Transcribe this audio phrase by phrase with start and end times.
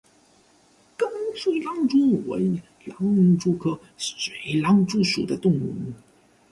[0.97, 5.75] 弓水狼蛛为狼蛛科水狼蛛属的动物。